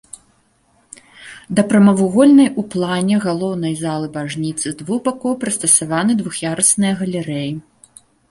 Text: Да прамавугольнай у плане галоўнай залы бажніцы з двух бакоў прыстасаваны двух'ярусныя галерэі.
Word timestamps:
Да 1.59 1.65
прамавугольнай 1.73 2.47
у 2.61 2.63
плане 2.75 3.19
галоўнай 3.27 3.73
залы 3.83 4.07
бажніцы 4.17 4.65
з 4.69 4.73
двух 4.81 4.99
бакоў 5.11 5.33
прыстасаваны 5.45 6.11
двух'ярусныя 6.23 6.93
галерэі. 7.03 7.51